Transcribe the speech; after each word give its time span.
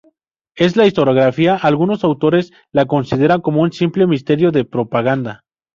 En 0.55 0.71
la 0.77 0.87
historiografía, 0.87 1.55
algunos 1.57 2.03
autores 2.03 2.51
lo 2.71 2.87
consideran 2.87 3.41
como 3.41 3.61
un 3.61 3.71
simple 3.71 4.07
Ministerio 4.07 4.49
de 4.49 4.65
Propaganda. 4.65 5.43